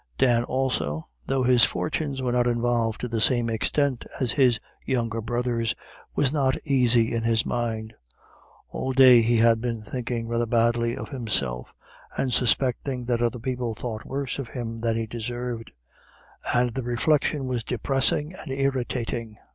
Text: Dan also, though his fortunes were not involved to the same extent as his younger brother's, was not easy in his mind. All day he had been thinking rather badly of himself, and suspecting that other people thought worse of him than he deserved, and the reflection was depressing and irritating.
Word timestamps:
Dan 0.17 0.43
also, 0.45 1.07
though 1.27 1.43
his 1.43 1.63
fortunes 1.63 2.23
were 2.23 2.31
not 2.31 2.47
involved 2.47 2.99
to 3.01 3.07
the 3.07 3.21
same 3.21 3.51
extent 3.51 4.03
as 4.19 4.31
his 4.31 4.59
younger 4.83 5.21
brother's, 5.21 5.75
was 6.15 6.33
not 6.33 6.57
easy 6.65 7.13
in 7.13 7.21
his 7.21 7.45
mind. 7.45 7.93
All 8.69 8.93
day 8.93 9.21
he 9.21 9.37
had 9.37 9.61
been 9.61 9.83
thinking 9.83 10.27
rather 10.27 10.47
badly 10.47 10.97
of 10.97 11.09
himself, 11.09 11.71
and 12.17 12.33
suspecting 12.33 13.05
that 13.05 13.21
other 13.21 13.37
people 13.37 13.75
thought 13.75 14.03
worse 14.03 14.39
of 14.39 14.47
him 14.47 14.81
than 14.81 14.95
he 14.95 15.05
deserved, 15.05 15.71
and 16.51 16.71
the 16.71 16.81
reflection 16.81 17.45
was 17.45 17.63
depressing 17.63 18.33
and 18.33 18.51
irritating. 18.51 19.37